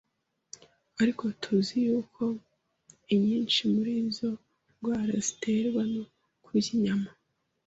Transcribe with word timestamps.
Ariko 1.01 1.23
tuzi 1.41 1.75
yuko 1.87 2.23
inyinshi 3.13 3.61
muri 3.73 3.91
izo 4.05 4.31
ndwara 4.75 5.15
ziterwa 5.27 5.81
no 5.93 6.03
kurya 6.43 6.69
inyama. 6.77 7.09